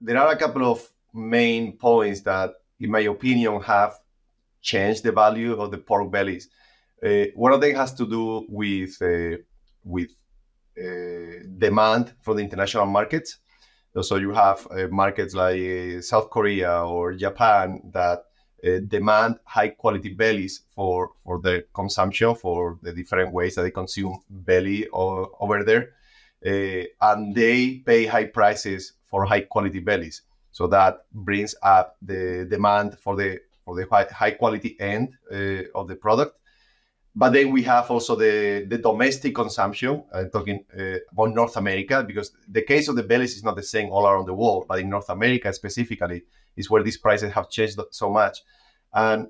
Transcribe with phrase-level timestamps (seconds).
[0.00, 2.50] there are a couple of main points that,
[2.80, 3.94] in my opinion, have
[4.60, 6.48] changed the value of the pork bellies.
[7.04, 9.36] Uh, one of them has to do with uh,
[9.84, 10.10] with
[10.78, 13.38] uh, demand from the international markets.
[14.02, 18.24] So you have uh, markets like uh, South Korea or Japan that
[18.62, 23.70] uh, demand high quality bellies for for their consumption for the different ways that they
[23.70, 25.92] consume belly over there,
[27.00, 30.22] and they pay high prices for high quality bellies.
[30.52, 35.62] So that brings up the demand for the for the high, high quality end uh,
[35.74, 36.32] of the product.
[37.14, 40.04] But then we have also the, the domestic consumption.
[40.12, 43.62] I'm talking uh, about North America because the case of the bellies is not the
[43.62, 46.24] same all around the world, but in North America specifically
[46.58, 48.36] is where these prices have changed so much.
[48.92, 49.28] And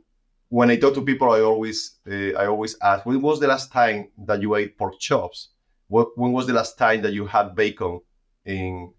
[0.49, 1.79] when I talk to people, I always
[2.11, 5.51] uh, I always ask, when was the last time that you ate pork chops?
[5.89, 8.01] When was the last time that you had bacon
[8.45, 8.93] in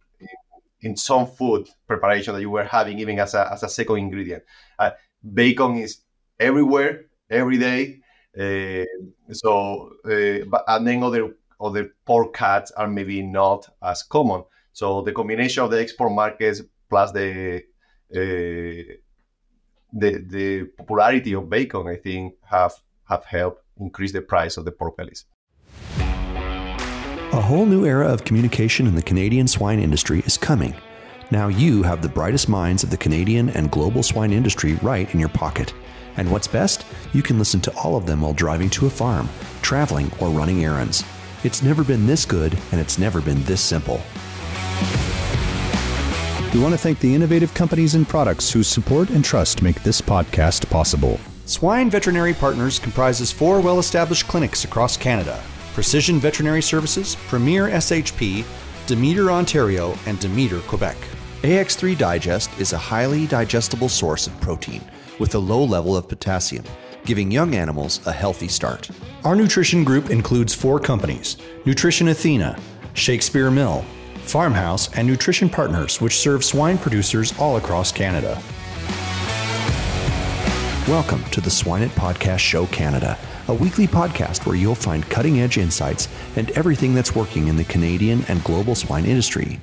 [0.81, 4.43] in some food preparation that you were having, even as a, as a second ingredient.
[4.77, 4.91] Uh,
[5.33, 5.99] bacon is
[6.39, 7.99] everywhere, every day.
[8.37, 8.85] Uh,
[9.31, 14.43] so, uh, but and then other other pork cuts are maybe not as common.
[14.73, 17.63] So the combination of the export markets plus the
[18.15, 18.93] uh,
[19.93, 22.73] the the popularity of bacon, I think, have
[23.09, 25.25] have helped increase the price of the pork bellies.
[27.37, 30.73] A whole new era of communication in the Canadian swine industry is coming.
[31.29, 35.19] Now you have the brightest minds of the Canadian and global swine industry right in
[35.19, 35.71] your pocket.
[36.15, 36.83] And what's best?
[37.13, 39.29] You can listen to all of them while driving to a farm,
[39.61, 41.03] traveling, or running errands.
[41.43, 44.01] It's never been this good, and it's never been this simple.
[46.55, 50.01] We want to thank the innovative companies and products whose support and trust make this
[50.01, 51.19] podcast possible.
[51.45, 55.39] Swine Veterinary Partners comprises four well established clinics across Canada
[55.77, 58.43] Precision Veterinary Services, Premier SHP,
[58.87, 60.97] Demeter, Ontario, and Demeter, Quebec.
[61.43, 64.81] AX3 Digest is a highly digestible source of protein
[65.19, 66.65] with a low level of potassium,
[67.05, 68.89] giving young animals a healthy start.
[69.23, 72.57] Our nutrition group includes four companies Nutrition Athena,
[72.95, 73.85] Shakespeare Mill,
[74.23, 78.41] Farmhouse, and Nutrition Partners, which serve swine producers all across Canada.
[80.87, 83.15] Welcome to the Swine It Podcast Show Canada
[83.49, 87.63] a weekly podcast where you'll find cutting edge insights and everything that's working in the
[87.63, 89.59] Canadian and global swine industry.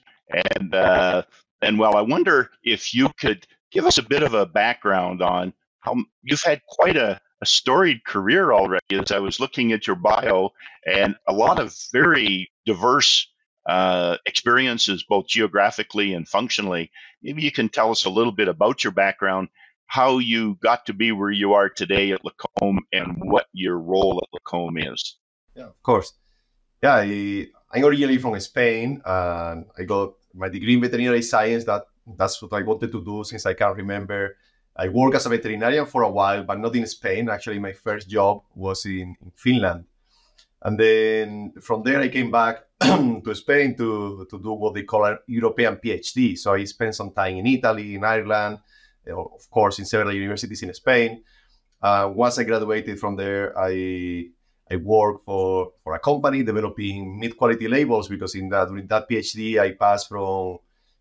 [0.57, 1.23] And uh,
[1.61, 5.53] and well, I wonder if you could give us a bit of a background on
[5.79, 8.83] how you've had quite a, a storied career already.
[8.91, 10.51] As I was looking at your bio,
[10.85, 13.27] and a lot of very diverse
[13.67, 16.91] uh, experiences, both geographically and functionally.
[17.21, 19.49] Maybe you can tell us a little bit about your background
[19.87, 24.21] how you got to be where you are today at Lacombe and what your role
[24.21, 25.17] at Lacombe is.
[25.55, 26.13] Yeah, of course.
[26.83, 31.63] Yeah, I, I'm originally from Spain and I got my degree in veterinary science.
[31.63, 34.37] That That's what I wanted to do since I can remember.
[34.75, 37.29] I worked as a veterinarian for a while, but not in Spain.
[37.29, 39.85] Actually, my first job was in, in Finland.
[40.61, 45.05] And then from there, I came back to Spain to, to do what they call
[45.05, 46.37] a European PhD.
[46.37, 48.59] So I spent some time in Italy, in Ireland,
[49.11, 51.23] of course, in several universities in Spain.
[51.81, 54.29] Uh, once I graduated from there, I
[54.69, 59.09] I worked for, for a company developing meat quality labels because in that during that
[59.09, 60.57] PhD I passed from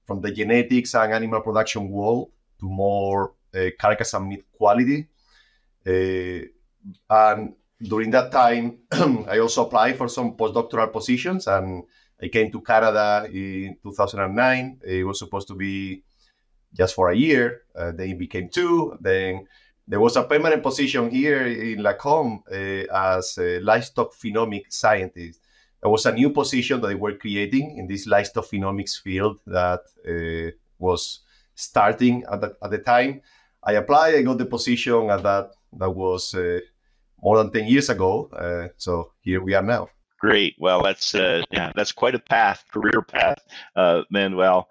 [0.06, 2.30] from the genetics and animal production world
[2.60, 5.08] to more uh, carcass and meat quality.
[5.84, 6.46] Uh,
[7.10, 8.78] and during that time,
[9.28, 11.82] I also applied for some postdoctoral positions, and
[12.22, 14.80] I came to Canada in 2009.
[14.86, 16.02] It was supposed to be
[16.74, 17.62] just for a year.
[17.74, 18.96] Uh, then it became two.
[19.00, 19.46] Then
[19.88, 25.40] there was a permanent position here in Lacombe uh, as a livestock phenomic scientist.
[25.80, 29.82] There was a new position that they were creating in this livestock phenomics field that
[30.08, 31.20] uh, was
[31.54, 33.20] starting at the, at the time.
[33.62, 36.60] I applied, I got the position at that, that was uh,
[37.22, 38.28] more than 10 years ago.
[38.32, 39.88] Uh, so here we are now.
[40.18, 40.56] Great.
[40.58, 43.38] Well, that's uh, yeah, that's quite a path, career path,
[43.76, 44.68] uh, Manuel.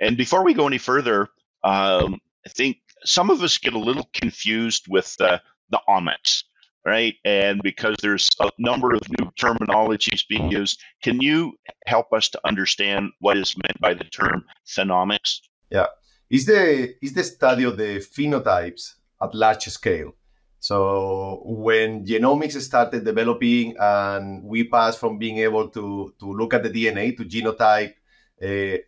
[0.00, 1.28] And before we go any further,
[1.62, 6.42] um, I think some of us get a little confused with the the omics,
[6.84, 7.14] right?
[7.24, 11.52] And because there's a number of new terminologies being used, can you
[11.86, 15.40] help us to understand what is meant by the term phenomics?
[15.70, 15.86] Yeah,
[16.28, 20.14] it's the it's the study of the phenotypes at large scale.
[20.60, 26.62] So when genomics started developing and we passed from being able to, to look at
[26.62, 27.94] the DNA to genotype
[28.42, 28.78] uh,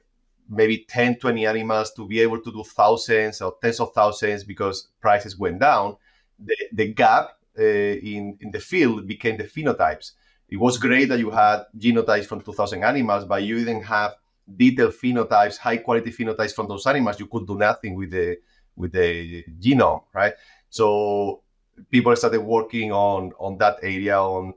[0.53, 4.89] maybe 10, 20 animals to be able to do thousands or tens of thousands because
[5.01, 5.97] prices went down,
[6.39, 10.13] the, the gap uh, in, in the field became the phenotypes.
[10.49, 14.13] It was great that you had genotypes from 2,000 animals, but you didn't have
[14.55, 17.19] detailed phenotypes, high quality phenotypes from those animals.
[17.19, 18.39] You could do nothing with the
[18.77, 20.35] with the genome, right?
[20.69, 21.43] So
[21.91, 24.55] people started working on on that area on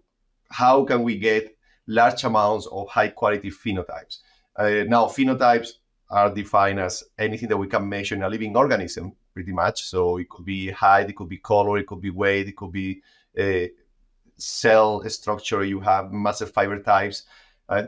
[0.50, 1.56] how can we get
[1.88, 4.20] large amounts of high quality phenotypes.
[4.56, 5.70] Uh, now, phenotypes
[6.10, 9.84] are defined as anything that we can measure in a living organism, pretty much.
[9.84, 12.72] So it could be height, it could be color, it could be weight, it could
[12.72, 13.02] be
[13.40, 13.68] uh,
[14.38, 15.64] cell structure.
[15.64, 17.24] You have massive fiber types.
[17.68, 17.88] Uh,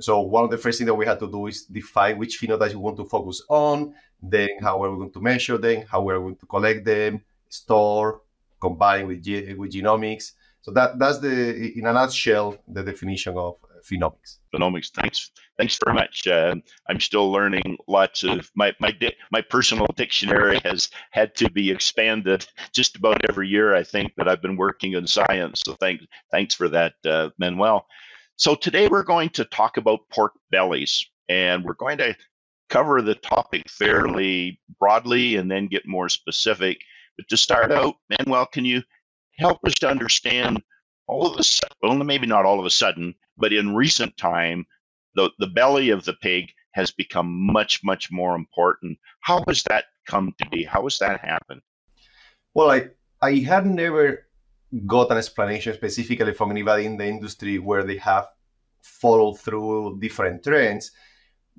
[0.00, 2.70] so one of the first things that we had to do is define which phenotypes
[2.70, 6.18] we want to focus on, then how are we going to measure them, how we're
[6.18, 8.22] going to collect them, store,
[8.60, 9.18] combine with,
[9.58, 10.32] with genomics.
[10.62, 14.38] So that that's the in a nutshell the definition of phenomics.
[14.54, 14.90] Phenomics.
[14.90, 15.30] Thanks.
[15.58, 16.26] Thanks very much.
[16.26, 16.56] Uh,
[16.88, 21.70] I'm still learning lots of my my di- my personal dictionary has had to be
[21.70, 23.74] expanded just about every year.
[23.74, 25.62] I think that I've been working in science.
[25.64, 27.86] So thanks thanks for that, uh, Manuel.
[28.36, 32.16] So today we're going to talk about pork bellies, and we're going to
[32.70, 36.80] cover the topic fairly broadly and then get more specific.
[37.16, 38.82] But to start out, Manuel, can you
[39.38, 40.62] help us to understand
[41.06, 44.66] all of a sudden, well, maybe not all of a sudden, but in recent time,
[45.14, 48.98] the, the belly of the pig has become much, much more important.
[49.20, 50.64] How has that come to be?
[50.64, 51.60] How has that happened?
[52.54, 52.88] Well, I,
[53.20, 54.26] I had never
[54.86, 58.28] got an explanation specifically from anybody in the industry where they have
[58.80, 60.92] followed through different trends.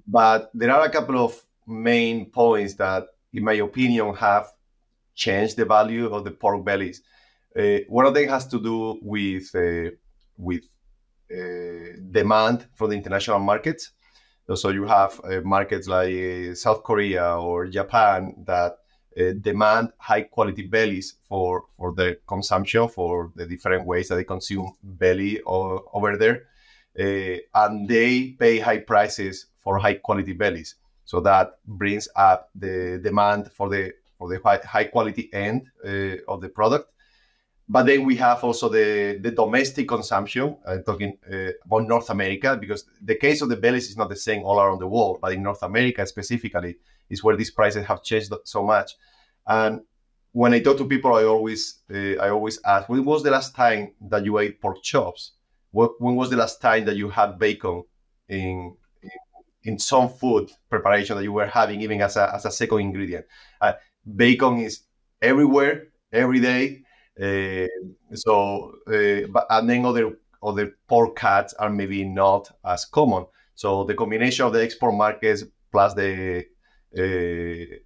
[0.07, 4.47] But there are a couple of main points that, in my opinion, have
[5.15, 7.01] changed the value of the pork bellies.
[7.57, 9.91] Uh, one of them has to do with uh,
[10.37, 10.63] with
[11.29, 13.91] demand from the international markets.
[14.55, 18.77] So you have uh, markets like uh, South Korea or Japan that
[19.17, 24.25] uh, demand high quality bellies for for their consumption for the different ways that they
[24.25, 26.43] consume belly over there,
[26.95, 30.75] and they pay high prices for high quality bellies.
[31.05, 35.67] So that brings up the demand for the for the high, high quality end
[36.27, 36.92] of the product
[37.67, 40.57] but then we have also the, the domestic consumption.
[40.67, 44.15] I'm talking uh, about North America because the case of the bellies is not the
[44.15, 46.77] same all around the world, but in North America specifically
[47.09, 48.91] is where these prices have changed so much.
[49.47, 49.81] And
[50.33, 53.55] when I talk to people, I always uh, I always ask, when was the last
[53.55, 55.33] time that you ate pork chops?
[55.71, 57.83] When was the last time that you had bacon
[58.29, 59.09] in, in,
[59.63, 63.25] in some food preparation that you were having, even as a, as a second ingredient?
[63.59, 63.73] Uh,
[64.15, 64.81] bacon is
[65.19, 66.92] everywhere, every day uh,
[68.13, 73.25] so, uh, but and then other other pork cuts are maybe not as common.
[73.55, 76.45] So the combination of the export markets plus the
[76.97, 77.77] uh,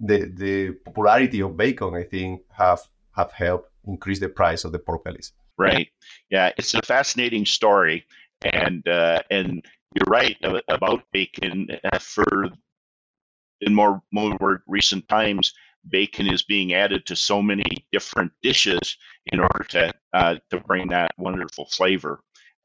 [0.00, 2.80] the the popularity of bacon, I think, have
[3.16, 5.32] have helped increase the price of the pork bellies.
[5.56, 5.88] Right.
[6.30, 8.04] Yeah, it's a fascinating story,
[8.42, 9.64] and uh, and
[9.94, 10.36] you're right
[10.68, 11.68] about bacon.
[12.00, 12.50] For
[13.60, 15.52] in more more recent times,
[15.88, 20.88] bacon is being added to so many different dishes in order to uh, to bring
[20.88, 22.20] that wonderful flavor.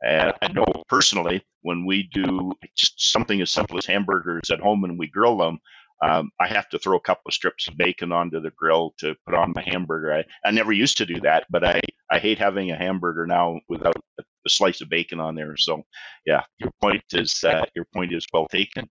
[0.05, 4.99] Uh, I know personally when we do something as simple as hamburgers at home and
[4.99, 5.59] we grill them,
[6.03, 9.15] um, I have to throw a couple of strips of bacon onto the grill to
[9.25, 10.13] put on my hamburger.
[10.13, 11.79] I, I never used to do that, but I,
[12.11, 15.55] I hate having a hamburger now without a, a slice of bacon on there.
[15.55, 15.83] So,
[16.25, 18.89] yeah, your point is uh, your point is well taken.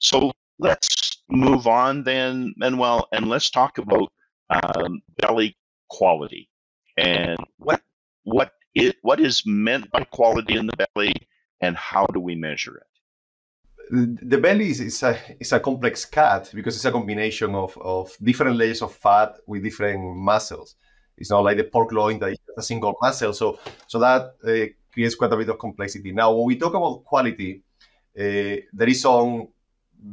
[0.00, 4.12] So let's move on then, Manuel, and let's talk about
[4.50, 5.56] um, belly
[5.88, 6.48] quality
[6.96, 7.80] and what
[8.24, 11.14] what is what is meant by quality in the belly,
[11.60, 12.84] and how do we measure it?
[13.90, 18.14] The belly is, is a is a complex cut because it's a combination of, of
[18.22, 20.74] different layers of fat with different muscles.
[21.16, 23.32] It's not like the pork loin that is a single muscle.
[23.32, 26.12] So so that uh, creates quite a bit of complexity.
[26.12, 27.62] Now, when we talk about quality,
[28.18, 29.48] uh, there is some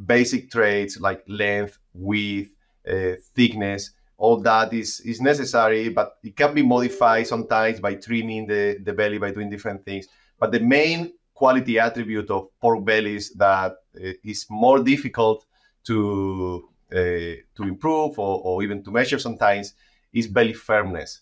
[0.06, 2.50] basic traits like length, width,
[2.88, 8.46] uh, thickness, all that is, is necessary, but it can be modified sometimes by trimming
[8.46, 10.06] the, the belly, by doing different things.
[10.38, 15.44] But the main quality attribute of pork bellies that uh, is more difficult
[15.84, 19.74] to uh, to improve or, or, even to measure sometimes
[20.12, 21.20] is belly firmness.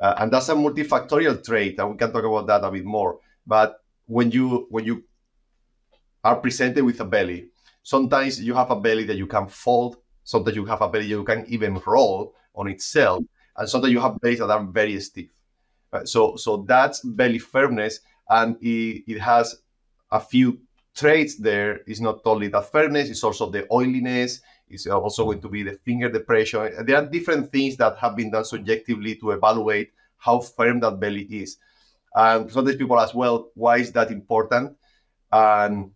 [0.00, 3.18] Uh, and that's a multifactorial trait, and we can talk about that a bit more.
[3.46, 5.04] But when you when you
[6.24, 7.48] are presented with a belly,
[7.82, 11.24] sometimes you have a belly that you can fold, sometimes you have a belly you
[11.24, 13.22] can even roll on itself,
[13.56, 15.28] and sometimes you have bellies that are very stiff.
[15.92, 19.56] Uh, so so that's belly firmness, and it, it has
[20.10, 20.58] a few
[20.94, 21.80] traits there.
[21.86, 25.78] It's not only the firmness, it's also the oiliness, it's also going to be the
[25.84, 26.84] finger depression.
[26.86, 31.22] There are different things that have been done subjectively to evaluate how firm that belly
[31.24, 31.58] is.
[32.14, 34.76] And sometimes people ask, well, why is that important?
[35.32, 35.92] And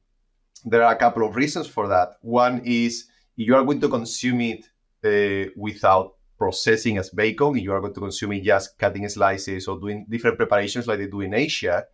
[0.67, 2.17] there are a couple of reasons for that.
[2.21, 3.07] One is
[3.37, 4.65] you are going to consume it
[5.05, 9.79] uh, without processing as bacon, you are going to consume it just cutting slices or
[9.79, 11.85] doing different preparations like they do in Asia,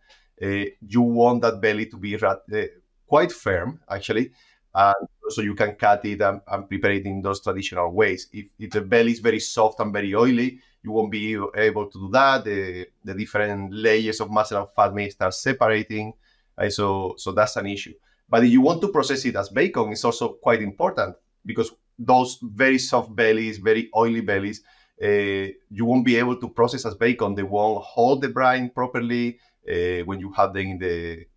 [0.41, 2.35] uh, you want that belly to be uh,
[3.07, 4.31] quite firm, actually.
[4.75, 8.27] And so you can cut it and, and, prepare it in those traditional ways.
[8.33, 11.99] If, if the belly is very soft and very oily, you won't be able to
[11.99, 12.43] do that.
[12.43, 16.13] The, the different layers of muscle and fat may start separating.
[16.57, 17.93] Uh, so, so that's an issue.
[18.33, 22.39] But if you want to process it as bacon, it's also quite important because those
[22.41, 24.63] very soft bellies, very oily bellies,
[24.99, 27.35] uh, you won't be able to process as bacon.
[27.35, 29.37] They won't hold the brine properly
[29.69, 31.27] uh, when you have them in the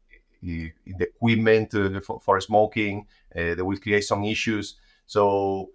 [0.42, 1.72] eh, in the equipment
[2.02, 3.06] for, for, smoking.
[3.34, 4.76] They will create some issues.
[5.04, 5.72] So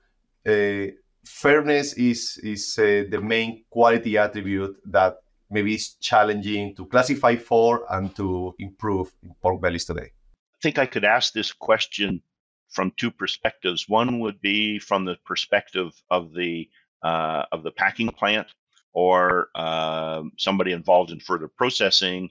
[1.24, 5.18] firmness is is the main quality attribute that
[5.52, 10.14] maybe is challenging to classify for and to improve in pork bellies today.
[10.62, 12.22] Think I could ask this question
[12.70, 13.90] from two perspectives.
[13.90, 16.70] One would be from the perspective of the
[17.04, 18.48] uh, of the packing plant
[18.94, 22.30] or uh, somebody involved in further processing,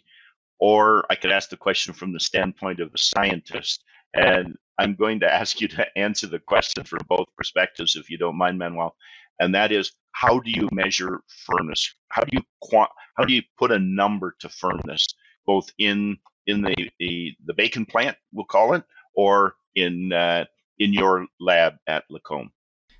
[0.59, 3.83] or I could ask the question from the standpoint of a scientist.
[4.15, 8.19] And I'm going to ask you to answer the question from both perspectives, if you
[8.19, 8.95] don't mind, Manuel.
[9.41, 11.95] And that is, how do you measure firmness?
[12.09, 15.07] How do you quant- how do you put a number to firmness,
[15.47, 16.19] both in
[16.51, 20.45] in the the, the bacon plant, we'll call it, or in uh,
[20.79, 22.51] in your lab at Lacombe?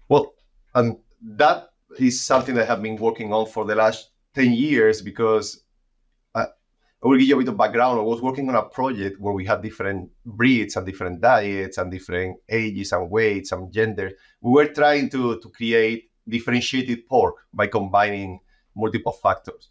[0.09, 0.35] Well,
[0.75, 5.03] um, that is something that I have been working on for the last ten years
[5.03, 5.63] because
[6.35, 6.49] I, I
[7.03, 7.99] will give you a bit of background.
[7.99, 11.91] I was working on a project where we had different breeds and different diets and
[11.91, 14.13] different ages and weights and genders.
[14.41, 18.41] We were trying to to create differentiated pork by combining
[18.77, 19.69] multiple factors.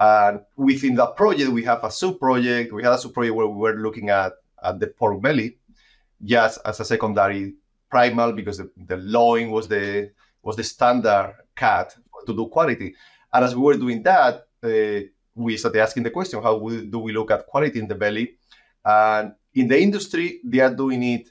[0.00, 2.72] And within that project, we have a sub project.
[2.72, 5.58] We had a sub project where we were looking at, at the pork belly
[6.24, 7.54] just as a secondary
[7.90, 10.10] primal because the, the loin was the
[10.42, 11.94] was the standard cut
[12.26, 12.94] to do quality.
[13.32, 16.98] And as we were doing that, uh, we started asking the question: How we, do
[16.98, 18.36] we look at quality in the belly?
[18.84, 21.30] And in the industry, they are doing it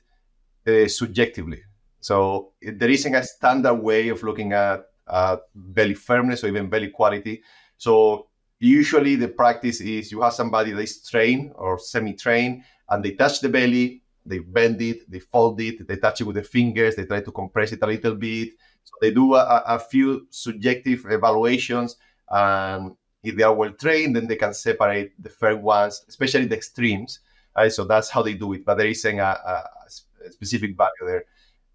[0.67, 1.63] uh, subjectively.
[1.99, 6.89] So there isn't a standard way of looking at uh, belly firmness or even belly
[6.89, 7.41] quality.
[7.77, 8.28] So
[8.59, 13.39] usually the practice is you have somebody that is trained or semi-trained, and they touch
[13.41, 17.05] the belly, they bend it, they fold it, they touch it with the fingers, they
[17.05, 18.49] try to compress it a little bit.
[18.83, 21.95] So they do a, a few subjective evaluations,
[22.29, 26.55] and if they are well trained, then they can separate the fair ones, especially the
[26.55, 27.19] extremes.
[27.55, 27.71] Right?
[27.71, 29.69] So that's how they do it, but there isn't a, a,
[30.27, 31.25] a specific value there.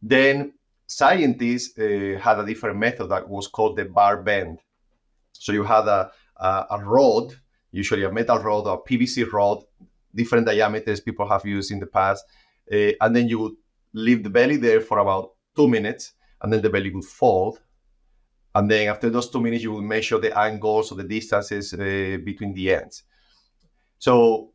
[0.01, 0.53] Then
[0.87, 4.59] scientists uh, had a different method that was called the bar bend.
[5.33, 7.35] So you had a, a, a rod,
[7.71, 9.65] usually a metal rod or PVC rod,
[10.15, 12.25] different diameters people have used in the past,
[12.73, 13.55] uh, and then you would
[13.93, 16.13] leave the belly there for about two minutes,
[16.43, 17.61] and then the belly would fold.
[18.55, 22.19] And then after those two minutes, you will measure the angles or the distances uh,
[22.25, 23.03] between the ends.
[23.99, 24.53] So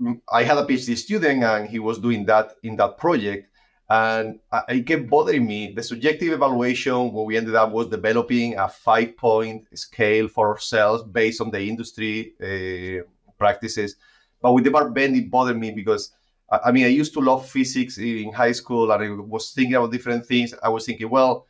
[0.00, 3.48] mm, I had a PhD student, and he was doing that in that project.
[3.88, 5.72] And it kept bothering me.
[5.72, 11.02] The subjective evaluation, what we ended up was developing a five point scale for ourselves
[11.02, 13.04] based on the industry uh,
[13.38, 13.96] practices.
[14.40, 16.12] But with the bar bend, it bothered me because
[16.50, 19.92] I mean, I used to love physics in high school and I was thinking about
[19.92, 20.54] different things.
[20.62, 21.46] I was thinking, well,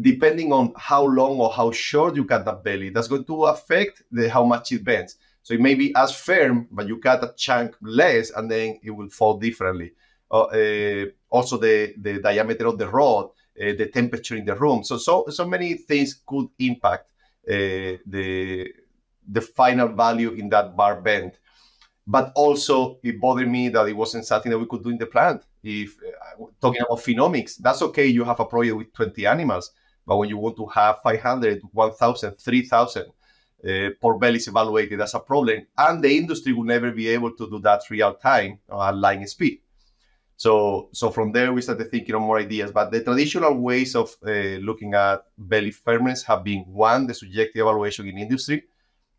[0.00, 4.02] depending on how long or how short you cut that belly, that's going to affect
[4.10, 5.16] the, how much it bends.
[5.42, 8.90] So it may be as firm, but you cut a chunk less and then it
[8.90, 9.92] will fall differently.
[10.34, 14.82] Uh, uh, also, the, the diameter of the rod, uh, the temperature in the room.
[14.82, 17.10] So, so, so many things could impact
[17.46, 18.68] the,
[19.36, 21.38] the final value in that bar bend
[22.06, 25.06] but also it bothered me that it wasn't something that we could do in the
[25.06, 25.42] plant.
[25.62, 25.96] if
[26.60, 28.06] talking about phenomics, that's okay.
[28.06, 29.72] You have a project with 20 animals,
[30.06, 35.20] but when you want to have 500, 1,000, 3,000 uh, pork bellies evaluated as a
[35.20, 39.26] problem, and the industry will never be able to do that real time at line
[39.26, 39.60] speed.
[40.36, 42.72] So, so from there we started thinking of more ideas.
[42.72, 47.62] But the traditional ways of uh, looking at belly firmness have been one, the subjective
[47.62, 48.64] evaluation in industry,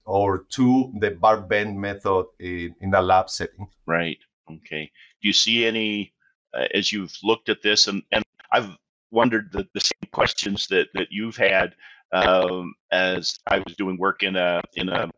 [0.05, 3.67] or two, the bar bend method in, in a lab setting.
[3.86, 4.19] Right.
[4.51, 4.91] Okay.
[5.22, 6.13] Do you see any
[6.55, 8.69] uh, as you've looked at this, and, and I've
[9.12, 11.75] wondered the, the same questions that that you've had
[12.12, 15.10] um, as I was doing work in a in a,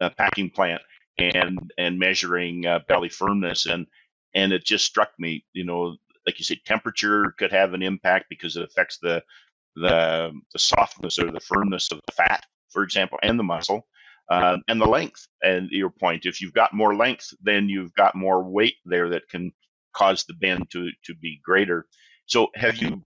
[0.00, 0.82] a packing plant
[1.18, 3.86] and and measuring uh, belly firmness and
[4.34, 8.26] and it just struck me, you know, like you said, temperature could have an impact
[8.28, 9.22] because it affects the
[9.76, 13.86] the the softness or the firmness of the fat, for example, and the muscle,
[14.30, 15.26] uh, and the length.
[15.42, 19.28] And your point, if you've got more length, then you've got more weight there that
[19.28, 19.52] can
[19.92, 21.86] cause the bend to to be greater.
[22.26, 23.02] So, have you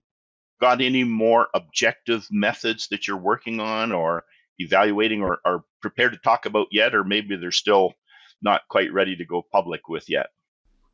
[0.61, 4.23] got any more objective methods that you're working on, or
[4.59, 7.93] evaluating, or are prepared to talk about yet, or maybe they're still
[8.41, 10.27] not quite ready to go public with yet?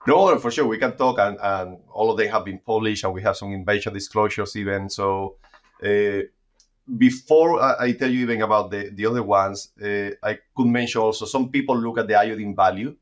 [0.07, 3.13] No, for sure we can talk, and, and all of them have been published, and
[3.13, 4.88] we have some invention disclosures even.
[4.89, 5.38] So
[5.83, 6.21] uh,
[6.97, 11.25] before I, tell you even about the, the other ones, uh, I could mention also
[11.25, 12.95] some people look at the iodine value,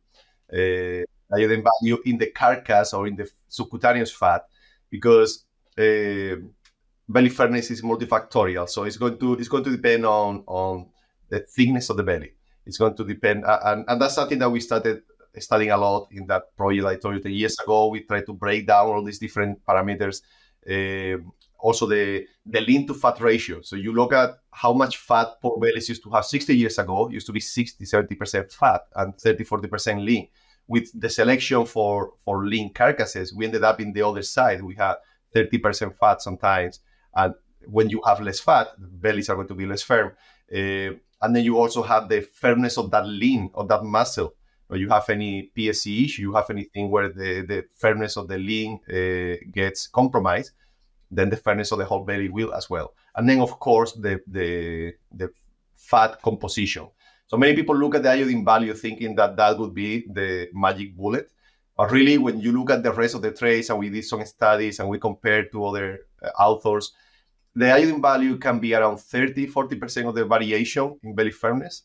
[0.51, 1.03] uh,
[1.35, 4.45] iodine value in the carcass or in the subcutaneous fat,
[4.89, 5.45] because
[5.75, 8.69] belly firmness is multifactorial.
[8.69, 10.87] So it's going to it's going to depend on on
[11.27, 12.33] the thickness of the belly.
[12.65, 15.03] It's going to depend, and, and that's something that we started
[15.39, 17.87] studying a lot in that project I told you 10 years ago.
[17.87, 20.21] We tried to break down all these different parameters.
[20.69, 21.21] Uh,
[21.59, 23.61] also, the, the lean to fat ratio.
[23.61, 27.09] So you look at how much fat pork bellies used to have 60 years ago,
[27.09, 30.27] used to be 60, 70% fat and 30, 40% lean.
[30.67, 34.61] With the selection for, for lean carcasses, we ended up in the other side.
[34.61, 34.95] We had
[35.33, 36.81] 30% fat sometimes.
[37.15, 37.33] And
[37.65, 40.11] when you have less fat, bellies are going to be less firm.
[40.53, 44.35] Uh, and then you also have the firmness of that lean, of that muscle
[44.73, 48.39] or you have any PSE issue, you have anything where the, the firmness of the
[48.39, 50.51] lean uh, gets compromised,
[51.11, 52.95] then the firmness of the whole belly will as well.
[53.15, 55.29] And then, of course, the, the, the
[55.75, 56.87] fat composition.
[57.27, 60.97] So many people look at the iodine value thinking that that would be the magic
[60.97, 61.29] bullet.
[61.77, 64.25] But really, when you look at the rest of the traits, and we did some
[64.25, 66.93] studies and we compared to other uh, authors,
[67.55, 71.83] the iodine value can be around 30, 40% of the variation in belly firmness.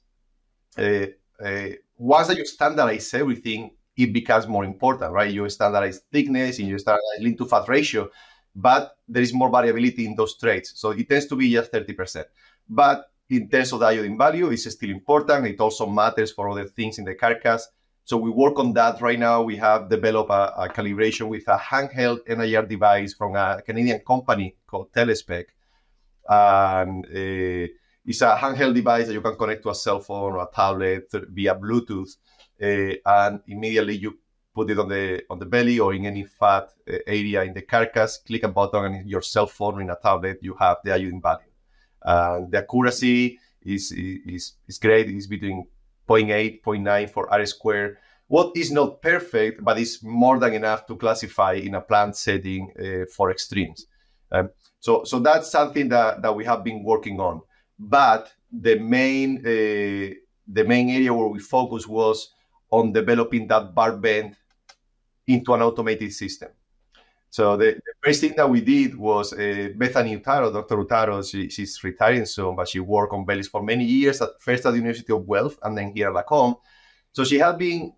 [0.79, 1.07] Uh,
[1.45, 5.33] uh, once that you standardize everything, it becomes more important, right?
[5.33, 8.09] You standardize thickness and you standardize lean to fat ratio,
[8.55, 10.73] but there is more variability in those traits.
[10.77, 12.25] So it tends to be just 30%.
[12.69, 15.47] But in terms of the iodine value, it's still important.
[15.47, 17.69] It also matters for other things in the carcass.
[18.05, 19.43] So we work on that right now.
[19.43, 24.57] We have developed a, a calibration with a handheld NIR device from a Canadian company
[24.67, 25.47] called TellSpec.
[26.29, 27.69] And uh,
[28.09, 31.13] it's a handheld device that you can connect to a cell phone or a tablet
[31.13, 32.17] via Bluetooth,
[32.63, 34.19] uh, and immediately you
[34.55, 37.61] put it on the on the belly or in any fat uh, area in the
[37.61, 38.17] carcass.
[38.27, 41.21] Click a button, and your cell phone or in a tablet, you have the iodine
[41.21, 41.53] value.
[42.03, 45.11] And the accuracy is is is great.
[45.11, 45.67] It's between
[46.09, 47.99] 0.8, 0.9 for R square.
[48.27, 52.73] What is not perfect, but is more than enough to classify in a plant setting
[52.79, 53.87] uh, for extremes.
[54.31, 57.41] Um, so, so that's something that, that we have been working on.
[57.79, 60.15] But the main uh,
[60.47, 62.31] the main area where we focused was
[62.71, 64.37] on developing that bar bend
[65.27, 66.49] into an automated system.
[67.31, 70.77] So the, the first thing that we did was uh, Bethany Uttaro, Dr.
[70.79, 74.65] Uttaro, she, she's retiring soon, but she worked on bellies for many years, at first
[74.65, 76.57] at the University of Guelph and then here at Lacombe.
[77.13, 77.93] So she had been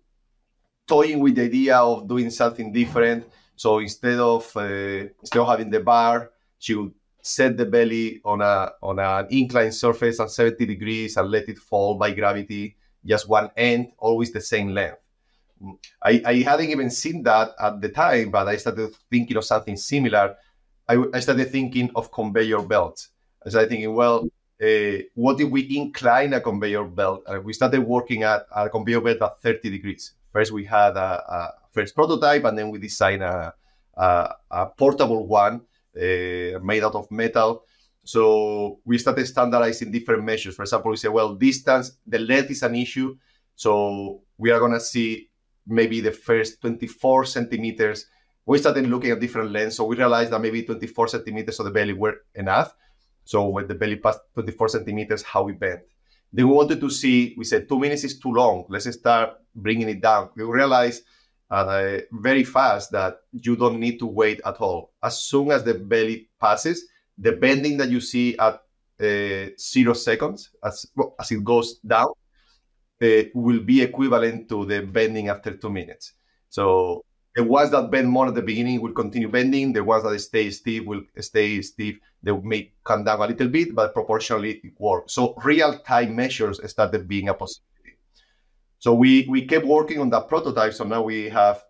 [0.85, 3.25] toying with the idea of doing something different.
[3.55, 8.41] So instead of uh, instead of having the bar, she would set the belly on
[8.41, 13.27] a on an inclined surface at 70 degrees and let it fall by gravity just
[13.27, 14.97] one end always the same length.
[16.03, 19.77] I, I hadn't even seen that at the time but i started thinking of something
[19.77, 20.35] similar.
[20.87, 23.09] I, I started thinking of conveyor belts.
[23.45, 24.27] I started thinking well
[24.61, 27.23] uh, what if we incline a conveyor belt?
[27.25, 30.13] Uh, we started working at a conveyor belt at 30 degrees.
[30.31, 33.53] First we had a, a first prototype and then we designed a,
[33.97, 35.61] a, a portable one
[35.95, 37.65] Eh, made out of metal.
[38.03, 40.55] So we started standardizing different measures.
[40.55, 43.17] For example, we say, well, distance, the length is an issue.
[43.55, 45.29] So we are going to see
[45.67, 48.05] maybe the first 24 centimeters.
[48.45, 49.75] We started looking at different lengths.
[49.77, 52.73] So we realized that maybe 24 centimeters of the belly were enough.
[53.25, 55.81] So when the belly passed 24 centimeters, how we bent.
[56.33, 58.65] Then we wanted to see, we said two minutes is too long.
[58.69, 60.29] Let's start bringing it down.
[60.35, 61.03] We realized
[62.11, 64.93] very fast that you don't need to wait at all.
[65.03, 66.85] As soon as the belly passes,
[67.17, 68.61] the bending that you see at
[69.01, 72.09] uh, zero seconds as, well, as it goes down
[73.01, 76.13] uh, will be equivalent to the bending after two minutes.
[76.49, 77.03] So
[77.35, 79.73] the ones that bend more at the beginning will continue bending.
[79.73, 81.97] The ones that stay stiff will stay stiff.
[82.23, 85.13] They may come down a little bit, but proportionally it works.
[85.13, 87.70] So real time measures started being a possibility.
[88.81, 90.73] So we we kept working on that prototype.
[90.73, 91.63] So now we have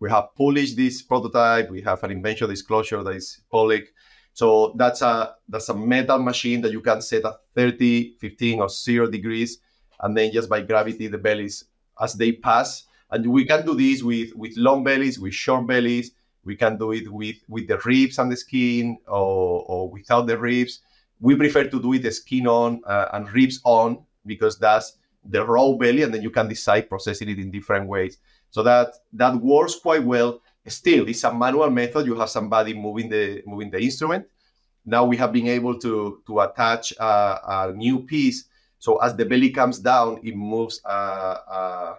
[0.00, 1.68] we have published this prototype.
[1.70, 3.92] We have an invention disclosure that is public.
[4.32, 8.70] So that's a that's a metal machine that you can set at 30, 15, or
[8.70, 9.58] zero degrees,
[10.00, 11.64] and then just by gravity the bellies
[12.00, 12.84] as they pass.
[13.10, 16.12] And we can do this with with long bellies, with short bellies.
[16.42, 20.38] We can do it with with the ribs and the skin, or, or without the
[20.38, 20.80] ribs.
[21.20, 25.44] We prefer to do it the skin on uh, and ribs on because that's the
[25.44, 28.18] raw belly, and then you can decide processing it in different ways.
[28.50, 30.40] So that that works quite well.
[30.66, 32.06] Still it's a manual method.
[32.06, 34.26] You have somebody moving the moving the instrument.
[34.84, 38.44] Now we have been able to to attach a, new piece.
[38.78, 41.96] So as the belly comes down it moves a, a,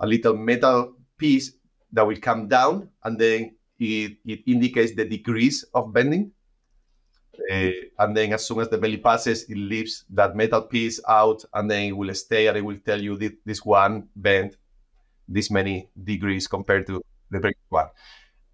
[0.00, 1.52] a, little metal piece
[1.92, 6.32] that will come down and then it, it indicates the degrees of bending
[7.50, 7.70] uh,
[8.00, 11.70] and then as soon as the belly passes it leaves that metal piece out and
[11.70, 14.56] then it will stay and it will tell you this, this one bent
[15.28, 17.88] this many degrees compared to the previous one.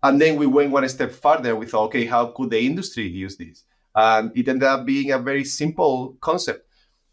[0.03, 1.57] And then we went one step further.
[1.57, 3.65] We thought, okay, how could the industry use this?
[3.95, 6.67] And it ended up being a very simple concept.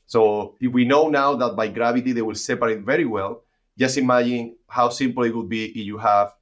[0.07, 3.43] So if we know now that by gravity they will separate very well,
[3.77, 6.33] just imagine how simple it would be if you have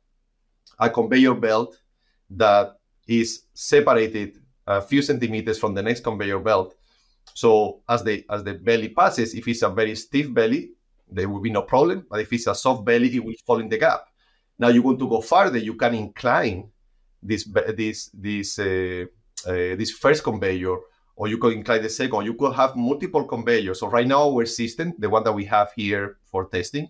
[0.79, 1.77] a conveyor belt
[2.31, 4.38] that is separated
[4.69, 6.75] a few centimeters from the next conveyor belt.
[7.33, 10.71] So as the as the belly passes, if it's a very stiff belly,
[11.11, 12.05] there will be no problem.
[12.09, 14.05] But if it's a soft belly, it will fall in the gap.
[14.57, 16.69] Now you want to go further, you can incline
[17.21, 19.05] this this this uh,
[19.47, 20.77] uh, this first conveyor,
[21.15, 22.25] or you could incline the second.
[22.25, 23.79] You could have multiple conveyors.
[23.79, 26.89] So right now our system, the one that we have here for testing,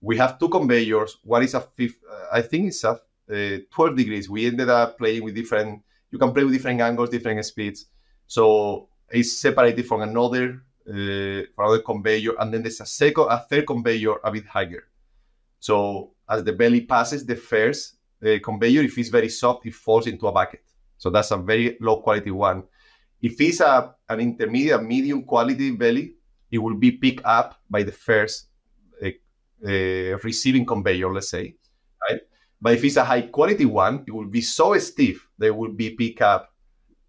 [0.00, 1.18] we have two conveyors.
[1.24, 4.30] One is a fifth, uh, I think it's a uh, 12 degrees.
[4.30, 5.82] We ended up playing with different.
[6.10, 7.86] You can play with different angles, different speeds.
[8.26, 13.38] So it's separated from another uh, from another conveyor, and then there's a second, a
[13.38, 14.84] third conveyor a bit higher.
[15.58, 20.06] So as the belly passes the first uh, conveyor, if it's very soft, it falls
[20.06, 20.62] into a bucket.
[20.98, 22.64] So that's a very low quality one.
[23.20, 26.14] If it's a, an intermediate, medium quality belly,
[26.50, 28.48] it will be picked up by the first
[29.02, 29.08] uh,
[29.66, 31.56] uh, receiving conveyor, let's say,
[32.08, 32.20] right?
[32.60, 35.90] But if it's a high quality one, it will be so stiff they will be
[35.90, 36.52] picked up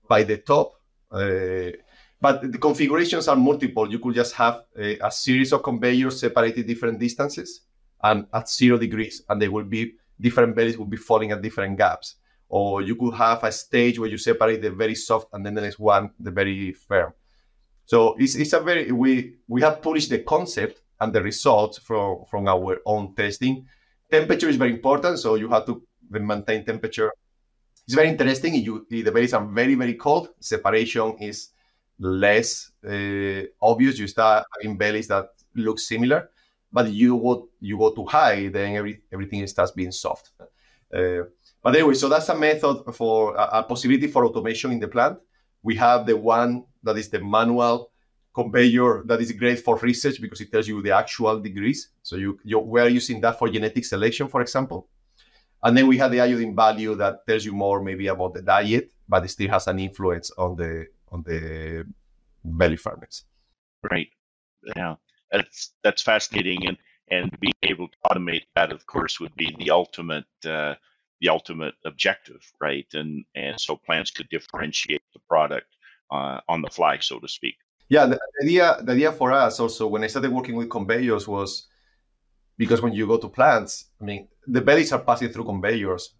[0.07, 0.73] by the top.
[1.12, 1.71] Uh,
[2.19, 3.89] but the configurations are multiple.
[3.89, 7.62] You could just have a, a series of conveyors separated different distances
[8.03, 11.77] and at zero degrees, and they will be different bellies will be falling at different
[11.77, 12.15] gaps.
[12.49, 15.62] Or you could have a stage where you separate the very soft and then the
[15.62, 17.13] next one, the very firm.
[17.86, 22.25] So it's, it's a very we we have published the concept and the results from
[22.29, 23.65] from our own testing.
[24.10, 27.12] Temperature is very important, so you have to maintain temperature.
[27.86, 28.56] It's very interesting.
[28.56, 31.50] You, the bellies are very very cold, separation is
[32.00, 34.00] less uh, obvious.
[34.00, 36.30] You start having bellies that look similar
[36.72, 40.32] but you go you go too high, then every, everything starts being soft.
[40.93, 41.24] Uh,
[41.63, 45.17] but anyway, so that's a method for a, a, possibility for automation in the plant.
[45.63, 47.91] We have the one that is the manual
[48.39, 51.80] conveyor that is great for research because it tells you the actual degrees.
[52.04, 54.80] So you, you we are using that for genetic selection, for example.
[55.63, 58.86] And then we have the iodine value that tells you more maybe about the diet,
[59.10, 60.71] but it still has an influence on the
[61.13, 61.41] on the
[62.60, 63.26] belly firmness.
[63.91, 64.10] Right.
[64.76, 64.95] Yeah
[65.32, 66.78] that's that's fascinating, and
[67.10, 70.76] and being able to automate that, of course, would be the ultimate uh,
[71.21, 72.88] the ultimate objective, right?
[72.93, 75.67] And and so plants could differentiate the product
[76.12, 77.56] uh, on the fly, so to speak.
[77.89, 81.67] Yeah, the idea the idea for us also when I started working with conveyors was
[82.58, 86.15] because when you go to plants, I mean, the bellies are passing through conveyors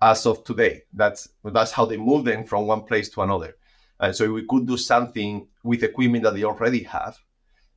[0.00, 0.82] as of today.
[0.92, 3.56] That's that's how they move them from one place to another.
[4.00, 7.16] And so we could do something with equipment that they already have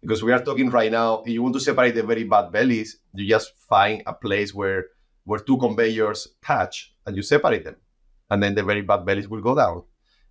[0.02, 2.97] because we are talking right now if you want to separate the very bad bellies
[3.13, 4.86] you just find a place where
[5.26, 7.76] where two conveyors touch and you separate them
[8.30, 9.84] and then the very bad bellies will go down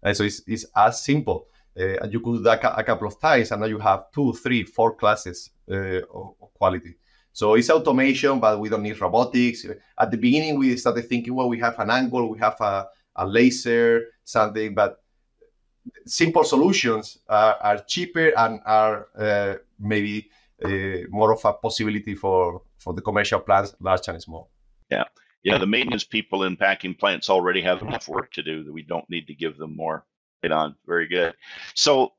[0.03, 3.21] and so it's, it's as simple uh, and you could do that a couple of
[3.21, 6.97] times and now you have two three four classes uh, of, quality
[7.33, 9.67] so it's automation but we don't need robotics
[9.99, 12.87] at the beginning we started thinking well we have an angle we have a,
[13.17, 15.03] a laser something but
[16.07, 20.31] simple solutions are, are cheaper and are uh, maybe
[21.11, 24.51] more of a possibility for, for the commercial plants, large and small.
[24.91, 25.05] Yeah.
[25.43, 25.59] Yeah.
[25.59, 29.09] The maintenance people in packing plants already have enough work to do that we don't
[29.09, 30.05] need to give them more.
[30.45, 30.77] On.
[30.87, 31.35] Very good.
[31.75, 32.13] So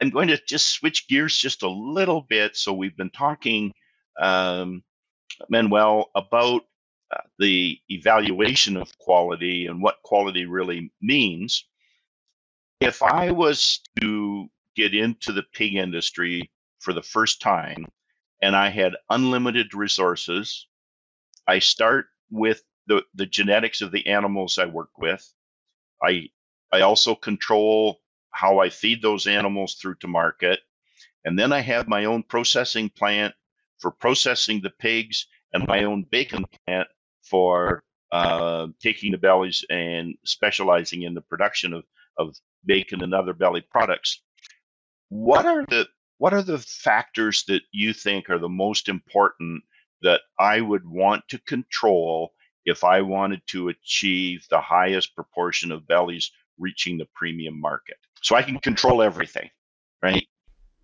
[0.00, 2.56] I'm going to just switch gears just a little bit.
[2.56, 3.72] So we've been talking,
[4.20, 4.82] um,
[5.48, 6.62] Manuel, about
[7.14, 11.64] uh, the evaluation of quality and what quality really means.
[12.80, 16.50] If I was to get into the pig industry
[16.80, 17.86] for the first time
[18.42, 20.66] and I had unlimited resources,
[21.46, 25.26] I start with the, the genetics of the animals I work with.
[26.02, 26.30] I
[26.72, 28.00] I also control
[28.30, 30.60] how I feed those animals through to market.
[31.24, 33.34] And then I have my own processing plant
[33.78, 36.88] for processing the pigs and my own bacon plant
[37.22, 41.84] for uh, taking the bellies and specializing in the production of,
[42.16, 44.22] of bacon and other belly products.
[45.08, 49.62] What are the what are the factors that you think are the most important
[50.02, 52.32] that I would want to control
[52.64, 57.96] if I wanted to achieve the highest proportion of bellies reaching the premium market?
[58.22, 59.50] So I can control everything,
[60.02, 60.26] right?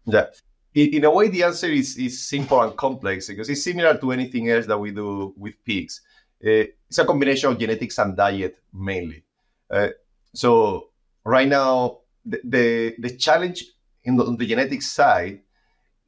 [0.07, 0.27] Yeah.
[0.75, 4.51] In, a way, the answer is, is simple and complex because it's similar to anything
[4.51, 6.01] else that we do with pigs.
[6.45, 9.23] Uh, it's a combination of genetics and diet mainly.
[9.71, 9.89] Uh,
[10.35, 10.89] so
[11.25, 13.65] right now, the, the, the challenge
[14.03, 15.41] in the, on the genetic side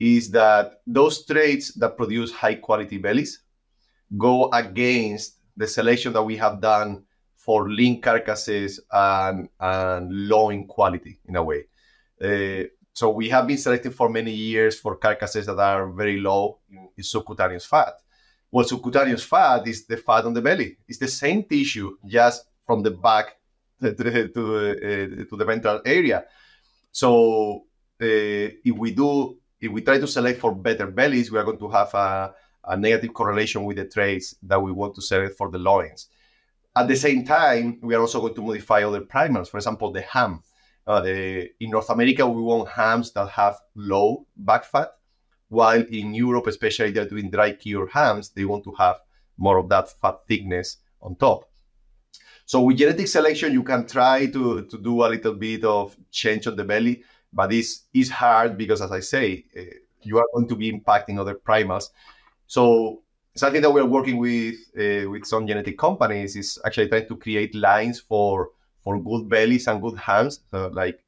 [0.00, 3.40] is that those traits that produce high quality bellies
[4.18, 7.04] go against the selection that we have done
[7.46, 11.62] for lean carcasses and, and low in quality in a way.
[12.20, 16.58] Uh, so we have been selecting for many years for carcasses that are very low
[16.68, 17.94] in, in subcutaneous fat.
[18.50, 20.78] Well, subcutaneous fat is the fat on the belly.
[20.88, 23.36] It's the same tissue, just from the back
[23.80, 26.24] to, the, to, uh, to the ventral area.
[26.90, 27.66] So
[28.02, 31.58] uh, if we do, if we try to select for better bellies, we are going
[31.58, 35.48] to have a, a negative correlation with the traits that we want to select for
[35.48, 36.08] the loins.
[36.76, 39.48] At the same time, we are also going to modify other primals.
[39.48, 40.42] For example, the ham.
[40.86, 44.90] Uh, the, in North America, we want hams that have low back fat,
[45.48, 48.96] while in Europe, especially they're doing dry cure hams, they want to have
[49.36, 51.50] more of that fat thickness on top.
[52.44, 56.46] So with genetic selection, you can try to, to do a little bit of change
[56.46, 59.62] on the belly, but this is hard because, as I say, uh,
[60.02, 61.88] you are going to be impacting other primals.
[62.46, 63.02] So
[63.36, 67.54] something that we're working with uh, with some genetic companies is actually trying to create
[67.54, 68.50] lines for
[68.82, 71.00] for good bellies and good hams, so like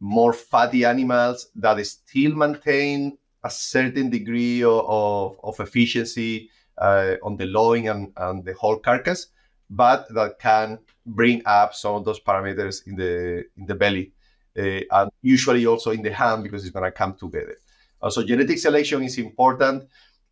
[0.00, 7.36] more fatty animals that still maintain a certain degree of, of, of efficiency uh, on
[7.36, 9.28] the loin and, and the whole carcass,
[9.70, 14.12] but that can bring up some of those parameters in the in the belly,
[14.58, 17.56] uh, and usually also in the ham because it's going to come together.
[18.00, 19.88] Also, genetic selection is important.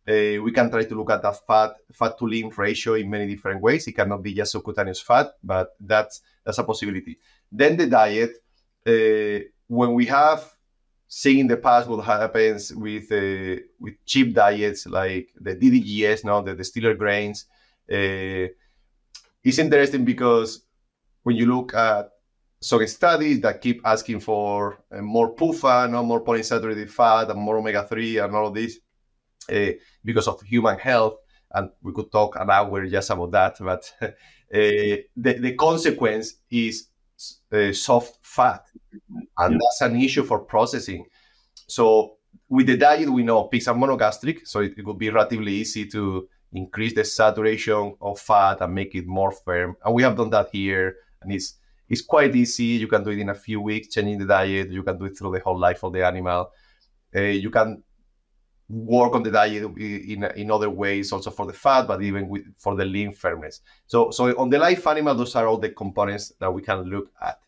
[0.07, 3.25] Uh, we can try to look at that fat fat to lean ratio in many
[3.25, 3.87] different ways.
[3.87, 7.19] It cannot be just subcutaneous fat, but that's that's a possibility.
[7.51, 8.37] Then the diet.
[8.85, 10.43] Uh, when we have
[11.07, 16.41] seen in the past what happens with uh, with cheap diets like the DDGS, now
[16.41, 17.45] the distiller grains,
[17.87, 20.65] it's interesting because
[21.23, 22.09] when you look at
[22.59, 27.83] some studies that keep asking for more PUFA, no more polyunsaturated fat, and more omega
[27.83, 28.79] three, and all of this,
[30.03, 31.17] because of human health.
[31.51, 33.57] And we could talk an hour just about that.
[33.59, 34.09] But uh,
[34.51, 36.87] the, the consequence is
[37.51, 38.65] uh, soft fat.
[39.37, 41.05] And that's an issue for processing.
[41.67, 42.17] So
[42.49, 44.47] with the diet, we know pigs are monogastric.
[44.47, 48.95] So it, it would be relatively easy to increase the saturation of fat and make
[48.95, 49.75] it more firm.
[49.83, 50.95] And we have done that here.
[51.21, 51.55] And it's
[51.89, 52.79] it's quite easy.
[52.81, 54.71] You can do it in a few weeks, changing the diet.
[54.71, 56.51] You can do it through the whole life of the animal.
[57.15, 57.83] Uh, you can
[58.69, 62.43] work on the diet in, in other ways also for the fat but even with,
[62.57, 66.33] for the lean firmness so so on the live animal those are all the components
[66.39, 67.39] that we can look at.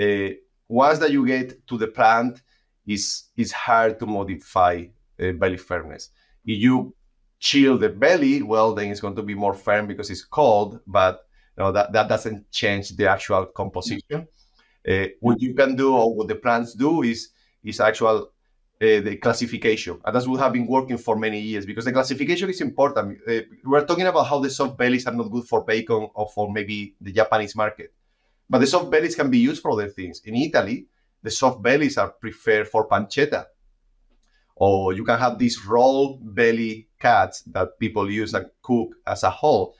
[0.00, 0.34] Uh,
[0.68, 2.42] once that you get to the plant
[2.86, 4.84] is is hard to modify
[5.20, 6.10] uh, belly firmness
[6.44, 6.94] if you
[7.38, 11.26] chill the belly well then it's going to be more firm because it's cold but
[11.56, 14.26] you know, that, that doesn't change the actual composition.
[14.88, 17.28] Uh, what you can do or what the plants do is
[17.62, 18.31] is actual
[18.82, 20.00] the classification.
[20.04, 23.18] And that's what have been working for many years because the classification is important.
[23.28, 26.52] Uh, we're talking about how the soft bellies are not good for bacon or for
[26.52, 27.92] maybe the Japanese market.
[28.50, 30.20] But the soft bellies can be used for other things.
[30.24, 30.86] In Italy,
[31.22, 33.46] the soft bellies are preferred for pancetta.
[34.56, 39.30] Or you can have these roll belly cuts that people use and cook as a
[39.30, 39.76] whole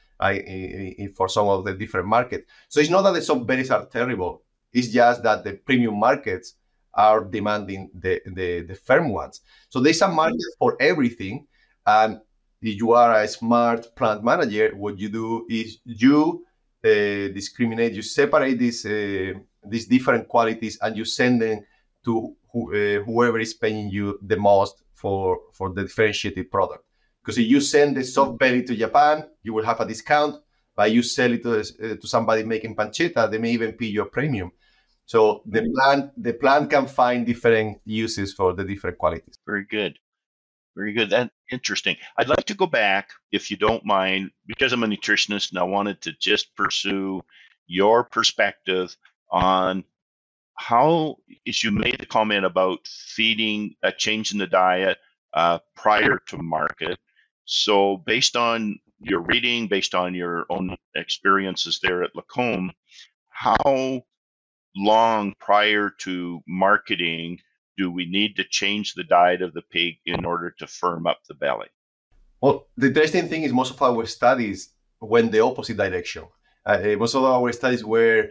[1.17, 2.45] for some of the different markets.
[2.69, 4.43] So it's not that the soft bellies are terrible.
[4.73, 6.55] It's just that the premium markets
[6.94, 9.40] are demanding the, the, the firm ones.
[9.68, 11.46] So there's a market for everything.
[11.87, 12.20] And
[12.61, 16.44] if you are a smart plant manager, what you do is you
[16.85, 16.88] uh,
[17.35, 21.64] discriminate, you separate these uh, these different qualities, and you send them
[22.05, 26.85] to who, uh, whoever is paying you the most for for the differentiated product.
[27.20, 30.37] Because if you send the soft belly to Japan, you will have a discount.
[30.74, 34.02] But you sell it to, uh, to somebody making pancetta, they may even pay you
[34.02, 34.50] a premium.
[35.12, 39.37] So the plant the plant can find different uses for the different qualities.
[39.44, 39.98] Very good.
[40.75, 41.11] Very good.
[41.11, 41.96] That interesting.
[42.16, 45.64] I'd like to go back, if you don't mind, because I'm a nutritionist and I
[45.64, 47.20] wanted to just pursue
[47.66, 48.96] your perspective
[49.31, 49.85] on
[50.55, 54.96] how, as you made the comment about feeding a change in the diet
[55.35, 56.98] uh, prior to market.
[57.44, 62.72] So, based on your reading, based on your own experiences there at Lacombe,
[63.29, 64.05] how
[64.77, 67.39] long prior to marketing
[67.77, 71.21] do we need to change the diet of the pig in order to firm up
[71.27, 71.69] the belly?
[72.41, 76.25] Well, the interesting thing is most of our studies went the opposite direction.
[76.67, 78.29] Uh, eh, most of our studies were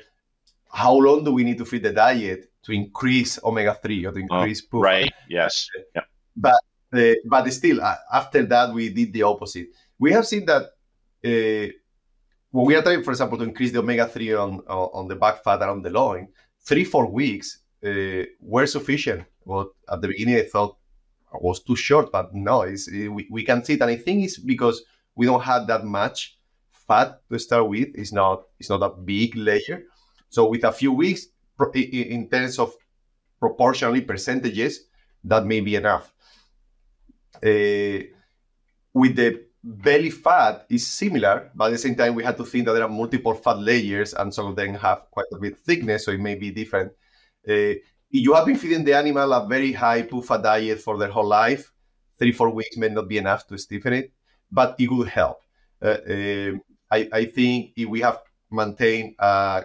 [0.72, 4.20] how long do we need to feed the diet to increase omega three or to
[4.20, 5.12] oh, increase oh, Right.
[5.30, 5.68] Yes.
[5.96, 6.02] Yeah.
[6.36, 6.62] But
[6.94, 9.68] uh, but still, uh, after that, we did the opposite.
[9.98, 10.64] We have seen that
[11.26, 11.72] uh,
[12.52, 15.44] when we are trying, for example, to increase the omega three on, on, the back
[15.44, 16.28] fat around the loin,
[16.60, 19.26] three four weeks uh, were sufficient.
[19.46, 20.78] Well, at the beginning, I thought
[21.34, 23.82] it was too short, but no, it's, it, we, we can see it.
[23.82, 24.84] And I think it's because
[25.16, 26.38] we don't have that much
[26.72, 27.90] fat to start with.
[27.96, 29.84] It's not it's not a big layer.
[30.30, 31.28] So with a few weeks,
[31.74, 32.74] in terms of
[33.40, 34.88] proportionally percentages,
[35.24, 36.14] that may be enough.
[37.36, 38.04] Uh,
[38.94, 42.65] with the belly fat is similar, but at the same time, we had to think
[42.65, 46.06] that there are multiple fat layers, and some of them have quite a bit thickness,
[46.06, 46.91] so it may be different.
[47.47, 47.74] Uh,
[48.10, 51.71] you have been feeding the animal a very high PUFA diet for their whole life,
[52.17, 54.12] three, four weeks may not be enough to stiffen it,
[54.52, 55.41] but it will help.
[55.82, 56.52] Uh, uh,
[56.91, 58.19] I, I, think if we have
[58.52, 59.63] maintained a,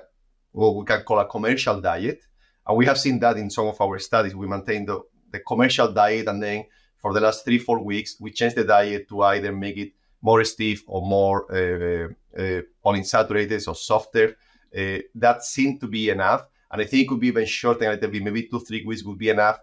[0.52, 2.20] what we can call a commercial diet,
[2.66, 5.92] and we have seen that in some of our studies, we maintain the, the commercial
[5.92, 6.64] diet, and then
[6.98, 10.42] for the last three, four weeks, we change the diet to either make it more
[10.44, 14.36] stiff or more uh, uh, polyunsaturated or softer.
[14.76, 17.92] Uh, that seemed to be enough and I think it could be even shorter a
[17.92, 19.60] little bit, maybe two, three weeks would be enough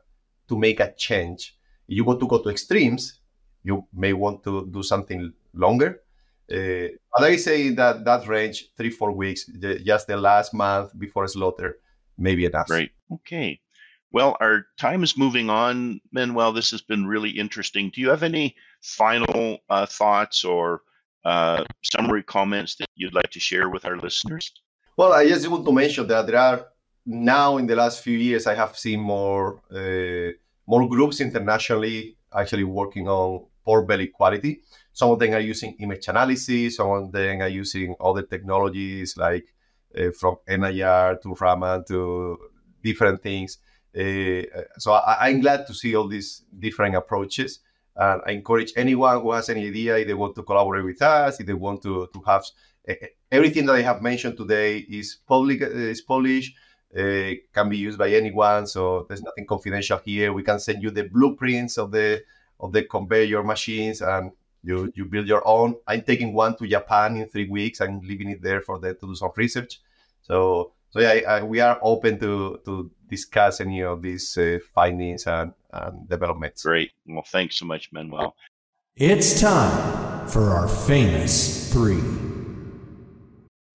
[0.47, 1.55] to make a change.
[1.87, 3.19] If you want to go to extremes,
[3.63, 6.01] you may want to do something longer.
[6.51, 9.45] Uh, but I say that that range, three, four weeks,
[9.83, 11.77] just the last month before slaughter,
[12.17, 12.67] maybe enough.
[12.67, 12.91] Great.
[13.11, 13.59] Okay.
[14.13, 16.53] Well, our time is moving on, Manuel.
[16.53, 17.89] This has been really interesting.
[17.89, 20.81] Do you have any final uh, thoughts or
[21.25, 24.51] uh, summary comments that you'd like to share with our listeners?
[24.97, 26.67] Well, I just want to mention that there are
[27.07, 30.31] now in the last few years, I have seen more uh,
[30.67, 34.61] more groups internationally actually working on pork belly quality.
[34.93, 36.77] Some of them are using image analysis.
[36.77, 39.47] Some of them are using other technologies like
[39.97, 42.37] uh, from NIR to Raman to
[42.83, 43.57] different things.
[43.95, 47.59] Uh, so I, am glad to see all these different approaches.
[47.95, 51.39] And I encourage anyone who has any idea if they want to collaborate with us,
[51.39, 52.43] if they want to, to have
[52.89, 52.93] uh,
[53.31, 56.55] everything that I have mentioned today is public uh, is published
[56.97, 58.67] uh, can be used by anyone.
[58.67, 60.33] So there's nothing confidential here.
[60.33, 62.23] We can send you the blueprints of the
[62.59, 64.31] of the conveyor machines, and
[64.63, 65.75] you you build your own.
[65.87, 67.81] I'm taking one to Japan in three weeks.
[67.81, 69.81] I'm leaving it there for them to do some research.
[70.21, 74.59] So so yeah, I, I, we are open to to discuss any of these uh,
[74.75, 76.61] findings and, and developments.
[76.63, 76.91] Great.
[77.07, 78.35] Well, thanks so much, Manuel.
[78.95, 82.03] It's time for our famous three.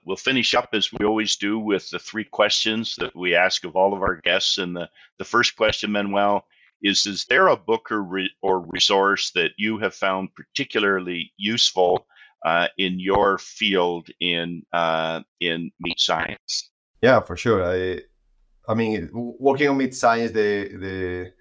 [0.05, 3.75] We'll finish up as we always do with the three questions that we ask of
[3.75, 4.59] all of our guests.
[4.59, 6.47] And the, the first question, Manuel,
[6.83, 12.07] is Is there a book or, re, or resource that you have found particularly useful
[12.47, 16.71] uh, in your field in uh, in meat science?
[17.03, 17.63] Yeah, for sure.
[17.65, 18.01] I,
[18.69, 21.33] I mean, working on meat science, the the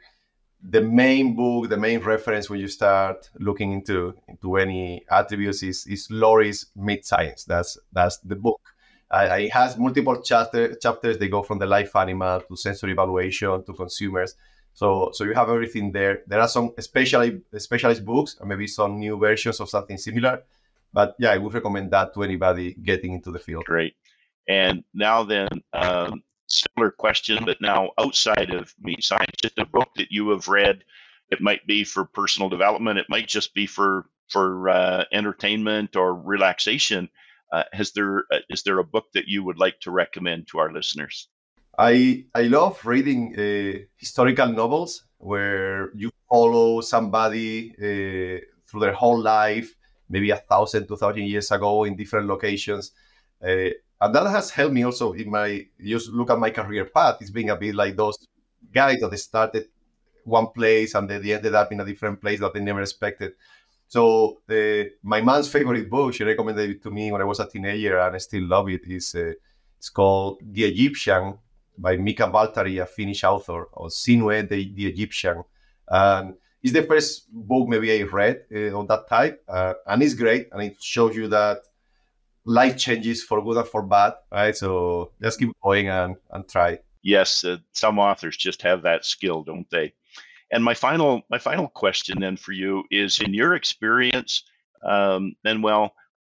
[0.62, 5.86] the main book, the main reference when you start looking into into any attributes is
[5.88, 7.44] is Lawrie's Meat Science.
[7.46, 8.62] That's that's the book.
[9.12, 11.18] It has multiple chapter, chapters.
[11.18, 14.36] They go from the life animal to sensory evaluation to consumers.
[14.74, 16.24] So so you have everything there.
[16.28, 20.44] There are some specialized specialized books and maybe some new versions of something similar.
[20.94, 23.66] But yeah, I would recommend that to anybody getting into the field.
[23.66, 23.96] Great.
[24.48, 29.90] And now then, um, similar question, but now outside of meat science, just a book
[29.96, 30.84] that you have read.
[31.30, 33.00] It might be for personal development.
[33.00, 37.10] It might just be for for uh, entertainment or relaxation.
[37.52, 40.60] Uh, has there uh, is there a book that you would like to recommend to
[40.60, 41.28] our listeners?
[41.78, 49.22] I I love reading uh, historical novels where you follow somebody uh, through their whole
[49.22, 49.76] life,
[50.10, 52.92] maybe a thousand, two thousand years ago in different locations.
[53.44, 53.70] Uh,
[54.00, 57.18] and that has helped me also in my just look at my career path.
[57.22, 58.18] It's being a bit like those
[58.72, 59.68] guys that started
[60.24, 63.34] one place and they ended up in a different place that they never expected.
[63.88, 67.48] So the, my mom's favorite book, she recommended it to me when I was a
[67.48, 68.82] teenager, and I still love it.
[68.88, 69.32] Is uh,
[69.78, 71.38] it's called The Egyptian
[71.78, 75.44] by Mika Waltari, a Finnish author, or Sinuhe the, the Egyptian.
[75.88, 80.16] And it's the first book maybe I read uh, on that type, uh, and it's
[80.16, 81.60] great, and it shows you that
[82.48, 84.56] life changes for good and for bad, right?
[84.56, 86.80] So just keep going and, and try.
[87.04, 89.94] Yes, uh, some authors just have that skill, don't they?
[90.52, 94.44] And my final my final question then for you is: in your experience,
[94.84, 95.36] um,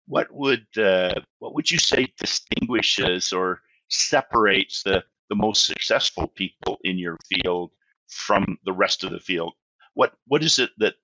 [0.05, 6.77] what would uh, what would you say distinguishes or separates the the most successful people
[6.83, 7.71] in your field
[8.09, 9.53] from the rest of the field?
[9.93, 10.95] What what is it that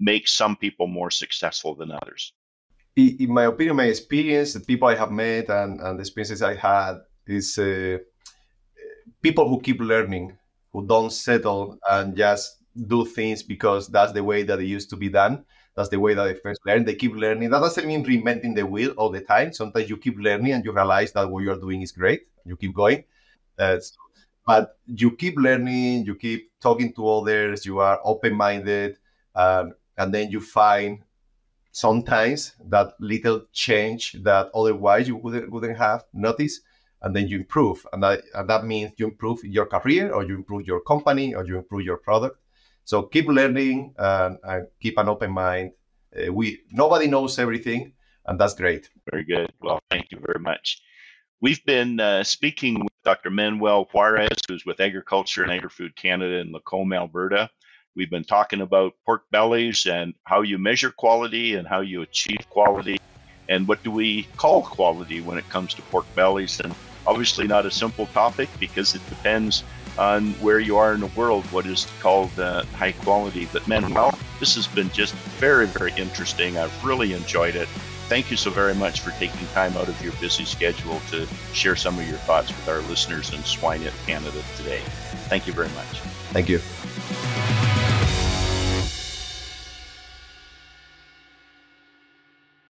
[0.00, 2.32] makes some people more successful than others?
[2.96, 6.54] In my opinion, my experience, the people I have met, and, and the experiences I
[6.54, 7.98] had is uh,
[9.22, 10.36] people who keep learning,
[10.72, 14.96] who don't settle and just do things because that's the way that it used to
[14.96, 15.44] be done.
[15.76, 16.84] That's the way that they first learn.
[16.84, 17.50] They keep learning.
[17.50, 19.52] That doesn't mean reinventing the wheel all the time.
[19.52, 22.22] Sometimes you keep learning and you realize that what you're doing is great.
[22.44, 23.04] You keep going.
[23.58, 23.78] Uh,
[24.46, 28.96] but you keep learning, you keep talking to others, you are open minded,
[29.34, 31.00] um, and then you find
[31.72, 36.62] sometimes that little change that otherwise you wouldn't, wouldn't have noticed
[37.02, 37.86] and then you improve.
[37.92, 41.44] And that, and that means you improve your career or you improve your company or
[41.44, 42.38] you improve your product.
[42.84, 45.72] So keep learning and, and keep an open mind.
[46.16, 47.92] Uh, we nobody knows everything
[48.26, 48.90] and that's great.
[49.10, 49.52] Very good.
[49.60, 50.82] Well thank you very much.
[51.40, 56.52] We've been uh, speaking with dr manuel juarez who's with agriculture and agri-food canada in
[56.52, 57.48] lacombe alberta
[57.96, 62.48] we've been talking about pork bellies and how you measure quality and how you achieve
[62.48, 62.96] quality
[63.48, 66.74] and what do we call quality when it comes to pork bellies and
[67.06, 69.64] Obviously, not a simple topic because it depends
[69.98, 73.48] on where you are in the world, what is called uh, high quality.
[73.52, 76.58] But Manuel, this has been just very, very interesting.
[76.58, 77.68] I've really enjoyed it.
[78.08, 81.76] Thank you so very much for taking time out of your busy schedule to share
[81.76, 84.82] some of your thoughts with our listeners in Swine It Canada today.
[85.28, 86.00] Thank you very much.
[86.32, 86.60] Thank you.